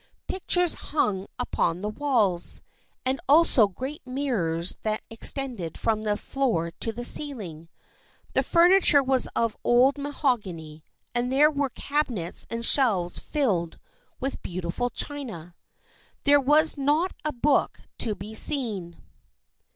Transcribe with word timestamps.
Pictures 0.27 0.73
hung 0.73 1.27
upon 1.37 1.81
the 1.81 1.87
walls, 1.89 2.63
and 3.05 3.21
also 3.29 3.67
great 3.67 4.01
mirrors 4.03 4.79
that 4.81 5.03
extended 5.11 5.77
from 5.77 6.01
the 6.01 6.17
floor 6.17 6.71
to 6.71 6.91
the 6.91 7.05
ceiling. 7.05 7.69
The 8.33 8.41
furni 8.41 8.83
ture 8.83 9.03
was 9.03 9.27
of 9.35 9.55
old 9.63 9.99
mahogany, 9.99 10.83
and 11.13 11.31
there 11.31 11.51
were 11.51 11.69
cabinets 11.69 12.47
and 12.49 12.65
shelves 12.65 13.19
filled 13.19 13.77
with 14.19 14.41
beautiful 14.41 14.89
china. 14.89 15.53
There 16.23 16.41
was 16.41 16.79
not 16.79 17.13
a 17.23 17.31
book 17.31 17.81
to 17.99 18.15
be 18.15 18.33
seen. 18.33 19.03